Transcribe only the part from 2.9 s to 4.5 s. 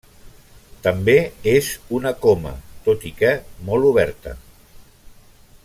i que molt oberta.